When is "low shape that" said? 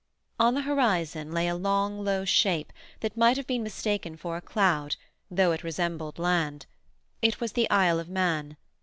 2.03-3.15